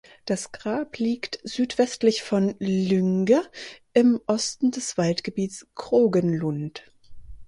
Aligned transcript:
Das 0.25 0.51
Grab 0.51 0.97
liegt 0.97 1.37
südwestlich 1.43 2.23
von 2.23 2.55
Lynge 2.57 3.43
im 3.93 4.19
Osten 4.25 4.71
des 4.71 4.97
Waldgebiets 4.97 5.67
Krogenlund. 5.75 6.91